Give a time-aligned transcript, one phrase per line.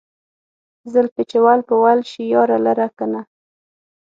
[0.91, 3.21] زلفې چې ول ول شي يار لره کنه